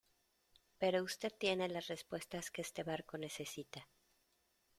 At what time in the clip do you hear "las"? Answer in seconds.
1.69-1.85